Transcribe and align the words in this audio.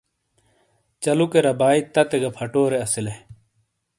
چَلُوکے 1.03 1.39
رَبائے 1.45 1.79
تٙتے 1.93 2.17
گہ 2.21 2.29
فَٹورے 2.37 2.77
اَسِیلے۔ 2.85 3.15